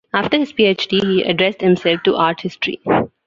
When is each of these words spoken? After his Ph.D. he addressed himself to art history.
After 0.15 0.39
his 0.39 0.51
Ph.D. 0.51 0.99
he 0.99 1.21
addressed 1.21 1.61
himself 1.61 2.01
to 2.05 2.15
art 2.15 2.41
history. 2.41 2.81